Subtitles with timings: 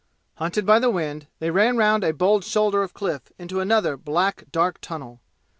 [0.37, 4.45] Hunted by the wind, they ran round a bold shoulder of cliff into another black
[4.51, 5.21] dark tunnel.